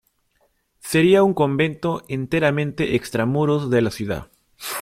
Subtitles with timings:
[0.79, 4.31] Sería un convento enteramente extramuros de la ciudad.